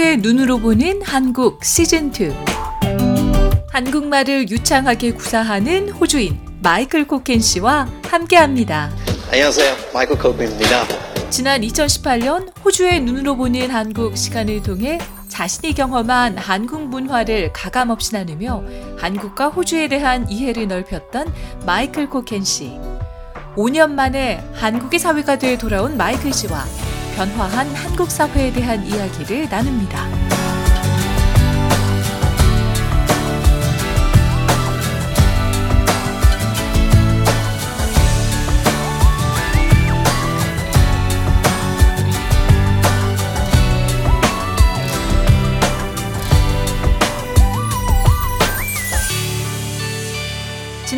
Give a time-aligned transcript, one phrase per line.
[0.00, 2.34] 호주의 눈으로 보는 한국 시즌2.
[3.68, 8.90] 한국말을 유창하게 구사하는 호주인 마이클 코켄 씨와 함께 합니다.
[9.30, 9.76] 안녕하세요.
[9.92, 10.86] 마이클 코크입니다.
[11.28, 18.64] 지난 2018년 호주의 눈으로 보는 한국 시간을 통해 자신이 경험한 한국 문화를 가감없이 나누며
[18.96, 21.30] 한국과 호주에 대한 이해를 넓혔던
[21.66, 22.78] 마이클 코켄 씨.
[23.54, 26.64] 5년 만에 한국의 사회가 돼 돌아온 마이클 씨와
[27.16, 30.30] 변화한 한국 사회에 대한 이야기를 나눕니다.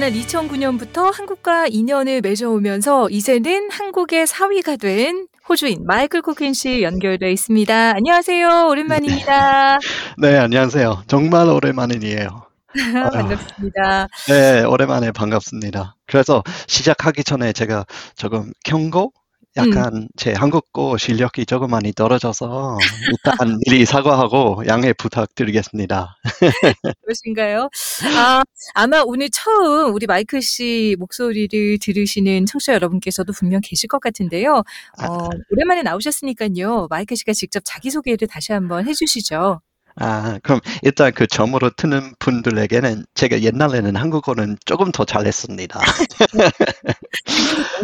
[0.02, 7.96] 지난 2009년부터 한국과 인연을 맺어오면서 이제는 한국의 사위가 된 호주인 마이클 코킨 씨 연결돼 있습니다.
[7.96, 8.68] 안녕하세요.
[8.68, 9.79] 오랜만입니다.
[10.18, 11.02] 네, 안녕하세요.
[11.09, 12.46] 정말 오랜만이에요.
[13.12, 14.09] 반갑습니다.
[14.29, 15.96] 네, 오랜만에 반갑습니다.
[16.07, 17.84] 그래서 시작하기 전에 제가
[18.16, 19.12] 조금 경고?
[19.57, 22.79] 약간 제 한국어 실력이 조금 많이 떨어져서
[23.11, 26.17] 일단 미리 사과하고 양해 부탁드리겠습니다.
[27.05, 27.69] 그러신가요?
[28.17, 28.43] 아,
[28.75, 34.63] 아마 오늘 처음 우리 마이클 씨 목소리를 들으시는 청취자 여러분께서도 분명 계실 것 같은데요.
[35.03, 36.87] 어, 오랜만에 나오셨으니까요.
[36.89, 39.61] 마이클 씨가 직접 자기소개를 다시 한번 해주시죠.
[39.96, 45.80] 아, 그럼 일단 그 처음으로 트는 분들에게는 제가 옛날에는 한국어는 조금 더 잘했습니다.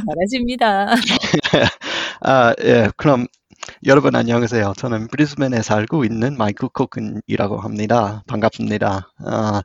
[0.07, 0.95] 잘하십니다.
[2.23, 3.27] 아, 예, 그럼
[3.87, 4.73] 여러분 안녕하세요.
[4.77, 8.23] 저는 브리즈번에 살고 있는 마이클 코큰이라고 합니다.
[8.27, 9.13] 반갑습니다.
[9.27, 9.63] 아,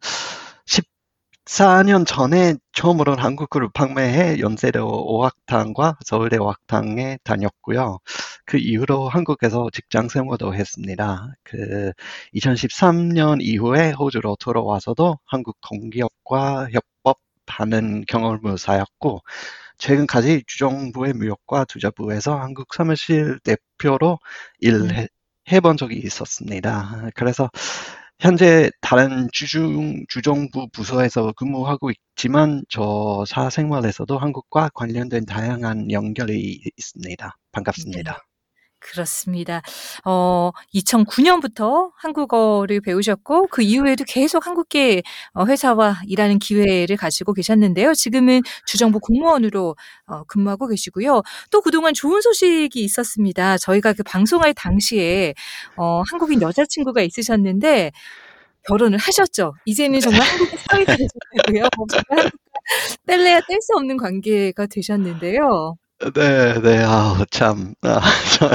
[1.46, 8.00] 14년 전에 처음으로 한국어를 판매해 연세대 어학당과 서울대 어학당에 다녔고요.
[8.46, 11.34] 그 이후로 한국에서 직장 생활도 했습니다.
[11.44, 11.92] 그
[12.34, 16.70] 2013년 이후에 호주로 돌아와서도 한국 공기업과
[17.04, 19.22] 협업하는 경험을 쌓였고
[19.78, 24.20] 최근까지 주정부의 무역과 투자부에서 한국 사무실 대표로
[24.60, 25.10] 일해
[25.62, 27.10] 본 적이 있었습니다.
[27.16, 27.50] 그래서
[28.24, 37.38] 현재 다른 주중, 주정부 부서에서 근무하고 있지만 저 사생활에서도 한국과 관련된 다양한 연결이 있습니다.
[37.52, 38.24] 반갑습니다.
[38.84, 38.92] 네.
[38.92, 39.62] 그렇습니다.
[40.06, 47.94] 어, 2009년부터 한국어를 배우셨고 그 이후에도 계속 한국계 어, 회사와 일하는 기회를 가지고 계셨는데요.
[47.94, 49.76] 지금은 주정부 공무원으로
[50.08, 51.22] 어, 근무하고 계시고요.
[51.52, 53.58] 또 그동안 좋은 소식이 있었습니다.
[53.58, 55.34] 저희가 그 방송할 당시에
[55.78, 57.92] 어, 한국인 여자친구가 있으셨는데
[58.68, 59.54] 결혼을 하셨죠.
[59.66, 61.64] 이제는 정말 한국의 사위가 되셨고요.
[63.08, 65.76] 뗄래야 뗄 수 없는 관계가 되셨는데요.
[66.12, 68.02] 네, 네, 아, 참, 아,
[68.38, 68.50] 저,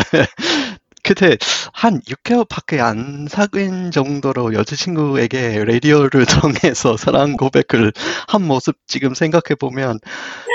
[1.02, 1.38] 그때
[1.72, 7.92] 한 6개월밖에 안 사귄 정도로 여자친구에게 라디오를 통해서 사랑 고백을
[8.26, 9.98] 한 모습 지금 생각해 보면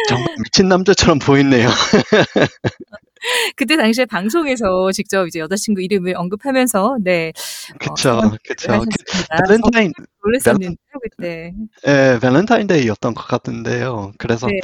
[0.07, 1.69] 정말 미친 남자처럼 보이네요.
[3.55, 7.31] 그때 당시에 방송에서 직접 이제 여자친구 이름을 언급하면서 네.
[7.79, 8.73] 그쵸, 어, 그쵸.
[8.73, 9.37] 하셨습니다.
[9.47, 9.93] 밸런타인,
[10.23, 11.53] 놀랐었는데요, 그때.
[11.87, 14.11] 예, 밸런타인데이였던 것 같은데요.
[14.17, 14.59] 그래서 네.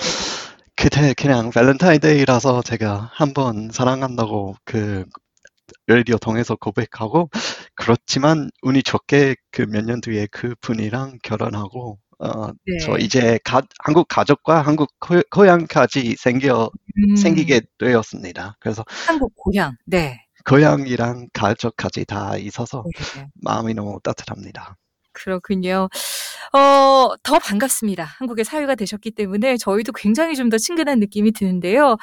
[0.80, 5.06] 그때 그냥 밸런타인데이라서 제가 한번 사랑한다고 그
[5.88, 7.30] 라디오 통해서 고백하고
[7.76, 12.78] 그렇지만 운이 좋게 그 몇 년 뒤에 그 분이랑 결혼하고 어, 네.
[12.82, 18.58] 저 이제 가, 한국 가족과 한국 고, 고향까지 생겨 음, 생기게 되었습니다.
[18.60, 19.76] 그래서 한국 고향.
[19.86, 20.20] 네.
[20.46, 22.84] 고향이랑 가족까지 다 있어서
[23.16, 23.28] 네.
[23.36, 24.76] 마음이 너무 따뜻합니다.
[25.14, 25.90] 그렇군요.
[26.54, 28.04] 어, 더 반갑습니다.
[28.18, 31.96] 한국의 사회가 되셨기 때문에 저희도 굉장히 좀 더 친근한 느낌이 드는데요.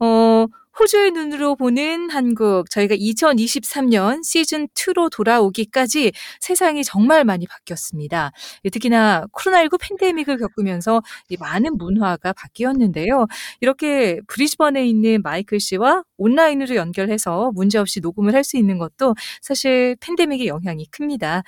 [0.00, 0.46] 어,
[0.78, 2.70] 호주의 눈으로 보는 한국.
[2.70, 8.30] 저희가 2023년 시즌 2로 돌아오기까지 세상이 정말 많이 바뀌었습니다.
[8.64, 13.26] 예, 특히나 코로나19 팬데믹을 겪으면서 이 많은 문화가 바뀌었는데요.
[13.60, 20.46] 이렇게 브리즈번에 있는 마이클 씨와 온라인으로 연결해서 문제없이 녹음을 할 수 있는 것도 사실 팬데믹의
[20.46, 21.42] 영향이 큽니다.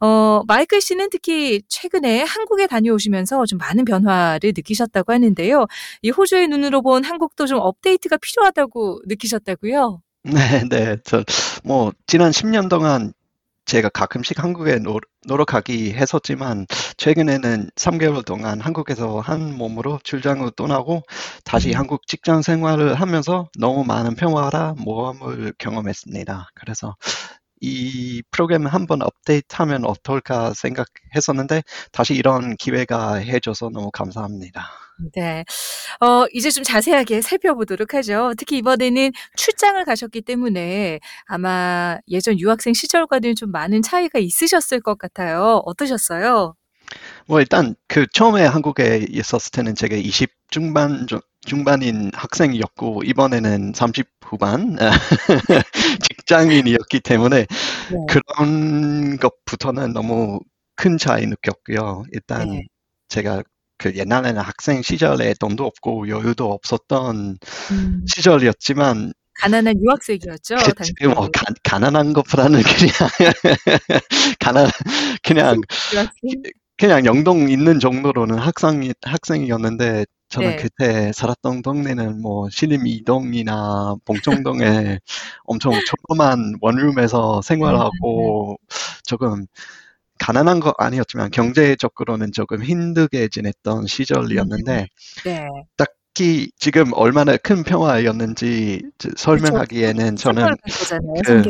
[0.00, 5.66] 어, 마이클 씨는 특히 최근에 한국에 다녀오시면서 좀 많은 변화를 느끼셨다고 하는데요.
[6.02, 8.16] 이 호주의 눈으로 본 한국도 좀 업데이트가
[8.68, 10.02] 필요하다고 느끼셨다고요?
[10.24, 10.96] 네, 네.
[11.04, 11.24] 저,
[11.64, 13.12] 뭐, 지난 10년 동안
[13.66, 14.98] 제가 가끔씩 한국에 노,
[15.46, 16.66] 가기 했었지만,
[16.96, 21.02] 최근에는 3개월 동안 한국에서 한 몸으로 출장을 떠나고,
[21.44, 21.76] 다시 음.
[21.76, 26.50] 한국 직장 생활을 하면서 너무 많은 변화랑 모험을 경험했습니다.
[26.54, 26.96] 그래서
[27.60, 31.62] 이 프로그램을 한번 업데이트하면 어떨까 생각했었는데,
[31.92, 34.87] 다시 이런 기회가 해줘서 너무 감사합니다.
[35.14, 35.44] 네.
[36.00, 38.32] 어, 이제 좀 자세하게 살펴보도록 하죠.
[38.36, 45.62] 특히 이번에는 출장을 가셨기 때문에 아마 예전 유학생 시절과는 좀 많은 차이가 있으셨을 것 같아요.
[45.64, 46.54] 어떠셨어요?
[47.26, 51.06] 뭐 일단 그 처음에 한국에 있었을 때는 제가 20 중반
[51.44, 54.76] 중반인 학생이었고 이번에는 30 후반
[56.08, 58.06] 직장인이었기 때문에 네.
[58.08, 60.40] 그런 것부터는 너무
[60.76, 62.04] 큰 차이 느꼈고요.
[62.12, 62.62] 일단 네.
[63.08, 63.42] 제가
[63.78, 67.38] 그 옛날에는 학생 시절에 돈도 없고 여유도 없었던
[67.70, 68.04] 음.
[68.14, 70.56] 시절이었지만 가난한 유학생이었죠.
[70.76, 73.08] 그치, 뭐 가, 가난한 것보다는 그냥
[74.40, 74.66] 가난
[75.22, 75.60] 그냥
[76.76, 80.56] 그냥 영동 있는 정도로는 학생 학생이었는데 저는 네.
[80.56, 84.98] 그때 살았던 동네는 뭐 신림 이동이나 봉청동에
[85.44, 89.00] 엄청 조그만 원룸에서 생활하고 음, 네.
[89.04, 89.46] 조금
[90.18, 94.86] 가난한 거 아니었지만 경제적으로는 조금 힘들게 지냈던 시절이었는데
[95.24, 95.48] 네.
[95.76, 98.82] 딱히 지금 얼마나 큰 평화였는지
[99.16, 100.56] 설명하기에는 저는
[101.24, 101.42] 그,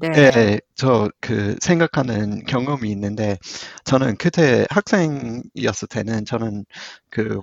[0.00, 0.30] 네.
[0.30, 3.38] 네, 저 그 생각하는 경험이 있는데
[3.84, 6.64] 저는 그때 학생이었을 때는 저는
[7.10, 7.40] 그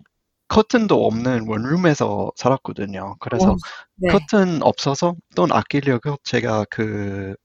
[0.48, 3.16] 커튼도 없는 원룸에서 살았거든요.
[3.20, 3.58] 그래서 오,
[3.96, 4.10] 네.
[4.10, 7.36] 커튼 없어서 돈 아끼려고 제가 그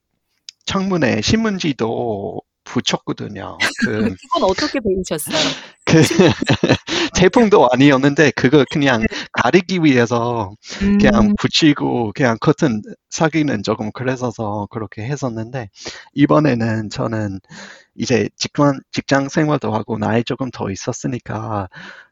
[0.65, 3.57] 창문에 신문지도 붙였거든요.
[3.79, 3.85] 그,
[4.21, 5.37] 그건 어떻게 배우셨어요?
[5.85, 6.01] 그
[7.15, 9.07] 제품도 아니었는데 그거 그냥 네.
[9.33, 10.51] 가리기 위해서
[10.81, 10.99] 음.
[10.99, 15.69] 그냥 붙이고 그냥 커튼 사기는 조금 그래서서 그렇게 했었는데
[16.13, 17.39] 이번에는 저는
[17.95, 21.69] 이제 직관 직장 생활도 하고 나이 조금 더 있었으니까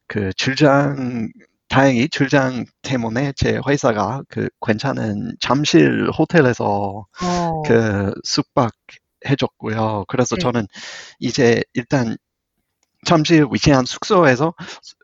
[0.08, 1.30] 그 출장
[1.70, 7.62] 다행히 출장 때문에 제 회사가 그 괜찮은 잠실 호텔에서 어.
[7.66, 8.72] 그 숙박
[9.26, 10.06] 해줬고요.
[10.08, 10.42] 그래서 네.
[10.42, 10.68] 저는
[11.20, 12.18] 이제 일단
[13.06, 14.54] 잠실 위치한 숙소에서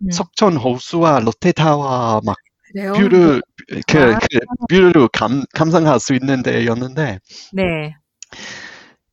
[0.02, 0.12] 음.
[0.12, 2.36] 석촌 호수와 롯데타워 막
[2.72, 2.94] 그래요?
[2.94, 3.42] view를
[3.88, 4.20] 그, 아.
[4.20, 4.40] 그
[4.70, 7.20] view를 감, 감상할 수 있는 데였는데
[7.54, 7.96] 네.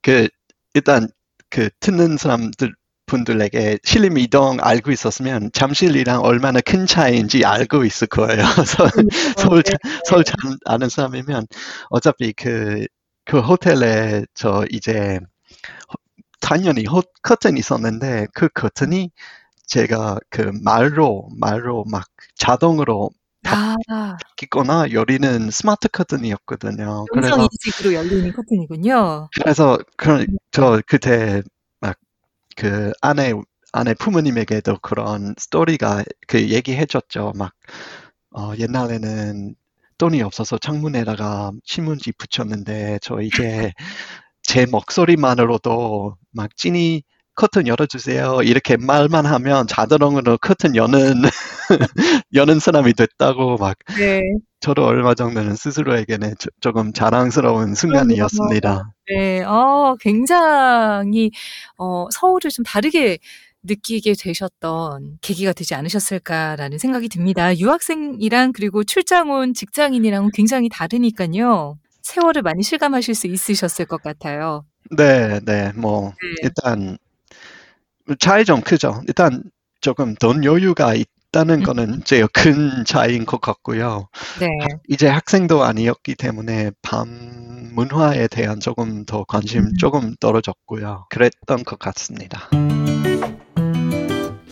[0.03, 0.29] 그
[0.75, 1.09] 일단
[1.51, 2.75] 그 듣는 사람들
[3.07, 8.39] 분들에게 신림 이동 알고 있었으면 잠실이랑 얼마나 큰 차이인지 알고 있을 거예요.
[8.67, 9.77] 서울, 음, 서울, 네.
[10.05, 11.47] 서울 잘 아는 사람이면
[11.91, 12.87] 어차피 그,
[13.31, 15.21] 그 호텔에 저 이제
[16.41, 19.13] 당연히 호, 커튼이 있었는데 그 커튼이
[19.67, 23.11] 제가 그 말로 말로 막 자동으로
[23.45, 23.77] 아.
[24.37, 27.05] 닫거나 열리는 스마트 커튼이었거든요.
[27.13, 29.29] 그래서 인식으로 열리는 커튼이군요.
[29.33, 30.81] 그래서 그저 음.
[30.89, 31.43] 그때
[32.57, 33.33] 그 아내
[33.73, 37.33] 아내 부모님에게도 그런 스토리가 그 얘기해줬죠.
[37.37, 37.53] 막
[38.33, 39.55] 어, 옛날에는
[40.01, 43.71] 돈이 없어서 창문에다가 신문지 붙였는데 저 이제
[44.43, 47.03] 제 목소리만으로도 막 찐이
[47.35, 51.23] 커튼 열어주세요 이렇게 말만 하면 자동으로 커튼 여는
[52.35, 54.23] 여는 사람이 됐다고 막 네.
[54.61, 58.93] 저도 얼마 정도는 스스로에게는 조, 조금 자랑스러운 순간이었습니다.
[59.09, 61.31] 네, 어, 굉장히
[61.77, 63.19] 어, 서울을 좀 다르게
[63.63, 67.57] 느끼게 되셨던 계기가 되지 않으셨을까라는 생각이 듭니다.
[67.57, 71.79] 유학생이랑 그리고 출장 온 직장인이랑 굉장히 다르니까요.
[72.03, 74.65] 세월을 많이 실감하실 수 있으셨을 것 같아요.
[74.97, 76.43] 네, 네, 뭐 네.
[76.43, 76.99] 일단
[78.19, 79.03] 차이 좀 크죠.
[79.07, 79.43] 일단
[79.81, 81.65] 조금 돈 여유가 있, 있다는 음.
[81.65, 84.09] 거는 제일 큰 차이인 것 같고요.
[84.41, 84.49] 네.
[84.89, 87.09] 이제 학생도 아니었기 때문에 밤
[87.73, 89.73] 문화에 대한 조금 더 관심 음.
[89.79, 91.07] 조금 떨어졌고요.
[91.11, 92.51] 그랬던 것 같습니다.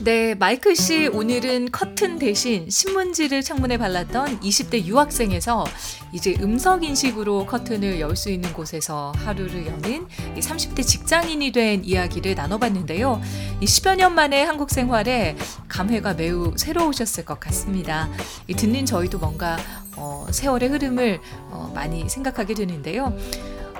[0.08, 5.66] 네, 마이클 씨 오늘은 커튼 대신 신문지를 창문에 발랐던 20대 유학생에서
[6.14, 10.06] 이제 음성 인식으로 커튼을 열 수 있는 곳에서 하루를 여는
[10.38, 13.20] 30대 직장인이 된 이야기를 나눠봤는데요.
[13.60, 15.36] 이 10여 년 만에 한국 생활에
[15.68, 18.08] 감회가 매우 새로우셨을 것 같습니다.
[18.56, 19.58] 듣는 저희도 뭔가
[19.94, 23.14] 어, 세월의 흐름을 어, 많이 생각하게 되는데요.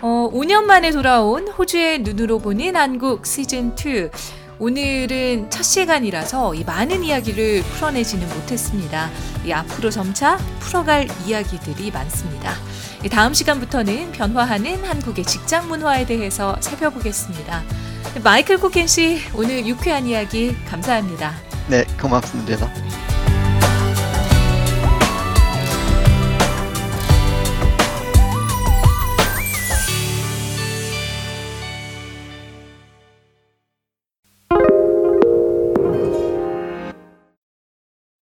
[0.03, 4.11] 어, 5년 만에 돌아온 호주의 눈으로 보는 한국 시즌 2.
[4.61, 9.09] 오늘은 첫 시간이라서 이 많은 이야기를 풀어내지는 못했습니다.
[9.45, 12.55] 이 앞으로 점차 풀어갈 이야기들이 많습니다.
[13.11, 17.63] 다음 시간부터는 변화하는 한국의 직장 문화에 대해서 살펴보겠습니다.
[18.25, 21.35] 마이클 코켄 씨, 오늘 유쾌한 이야기 감사합니다.
[21.69, 22.88] 네, 고맙습니다.